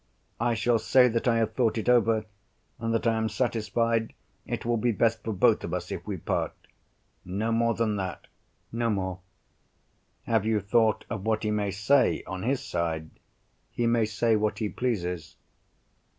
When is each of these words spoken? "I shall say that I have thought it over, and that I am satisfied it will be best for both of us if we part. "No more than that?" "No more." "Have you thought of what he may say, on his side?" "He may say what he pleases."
"I 0.39 0.55
shall 0.55 0.79
say 0.79 1.07
that 1.09 1.27
I 1.27 1.37
have 1.37 1.53
thought 1.53 1.77
it 1.77 1.87
over, 1.87 2.25
and 2.79 2.91
that 2.91 3.05
I 3.05 3.13
am 3.17 3.29
satisfied 3.29 4.15
it 4.47 4.65
will 4.65 4.77
be 4.77 4.91
best 4.91 5.21
for 5.23 5.31
both 5.31 5.63
of 5.63 5.75
us 5.75 5.91
if 5.91 6.07
we 6.07 6.17
part. 6.17 6.53
"No 7.23 7.51
more 7.51 7.75
than 7.75 7.97
that?" 7.97 8.25
"No 8.71 8.89
more." 8.89 9.19
"Have 10.23 10.43
you 10.43 10.59
thought 10.59 11.05
of 11.07 11.23
what 11.27 11.43
he 11.43 11.51
may 11.51 11.69
say, 11.69 12.23
on 12.25 12.41
his 12.41 12.65
side?" 12.65 13.11
"He 13.69 13.85
may 13.85 14.05
say 14.05 14.35
what 14.35 14.57
he 14.57 14.69
pleases." 14.69 15.35